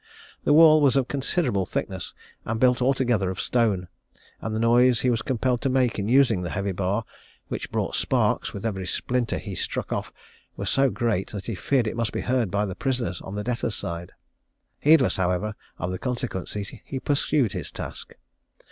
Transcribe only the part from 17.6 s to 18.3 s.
task.